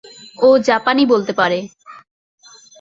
ও 0.39 0.49
জাপানি 0.67 1.03
বলতে 1.05 1.33
পারে। 1.33 1.59